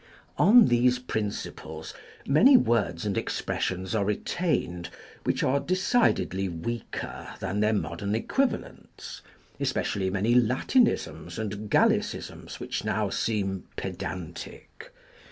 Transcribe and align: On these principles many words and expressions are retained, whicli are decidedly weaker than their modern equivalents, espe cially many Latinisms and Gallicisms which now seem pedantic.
On 0.39 0.65
these 0.65 0.97
principles 0.97 1.93
many 2.25 2.57
words 2.57 3.05
and 3.05 3.15
expressions 3.15 3.93
are 3.93 4.03
retained, 4.03 4.89
whicli 5.23 5.47
are 5.47 5.59
decidedly 5.59 6.49
weaker 6.49 7.27
than 7.39 7.59
their 7.59 7.71
modern 7.71 8.15
equivalents, 8.15 9.21
espe 9.59 9.83
cially 9.83 10.11
many 10.11 10.33
Latinisms 10.33 11.37
and 11.37 11.69
Gallicisms 11.69 12.59
which 12.59 12.83
now 12.83 13.11
seem 13.11 13.65
pedantic. 13.75 14.91